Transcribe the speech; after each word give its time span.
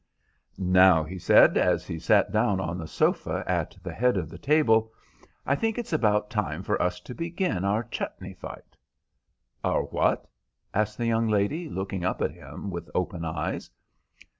"Now," 0.57 1.03
he 1.03 1.19
said, 1.19 1.59
as 1.59 1.85
he 1.85 1.99
sat 1.99 2.31
down 2.31 2.59
on 2.59 2.79
the 2.79 2.87
sofa 2.87 3.43
at 3.45 3.77
the 3.83 3.93
head 3.93 4.17
of 4.17 4.31
the 4.31 4.39
table, 4.39 4.91
"I 5.45 5.53
think 5.53 5.77
it's 5.77 5.93
about 5.93 6.31
time 6.31 6.63
for 6.63 6.81
us 6.81 6.99
to 7.01 7.13
begin 7.13 7.63
our 7.63 7.83
chutney 7.83 8.33
fight." 8.33 8.75
"Our 9.63 9.83
what?" 9.83 10.27
asked 10.73 10.97
the 10.97 11.05
young 11.05 11.27
lady, 11.27 11.69
looking 11.69 12.03
up 12.03 12.19
at 12.23 12.31
him 12.31 12.71
with 12.71 12.89
open 12.95 13.23
eyes. 13.23 13.69